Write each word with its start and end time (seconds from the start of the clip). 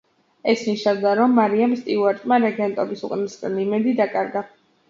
ეს 0.53 0.63
ნიშნავდა, 0.69 1.11
რომ 1.19 1.35
მარიამ 1.41 1.75
სტიუარტმა 1.81 2.39
რეგენტობის 2.47 3.07
უკანასკნელი 3.09 3.65
იმედი 3.69 3.95
დაკარგა. 4.01 4.45